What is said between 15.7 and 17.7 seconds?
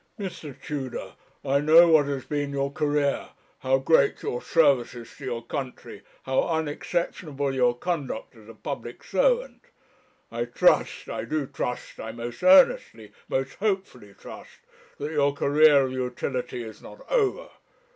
of utility is not over.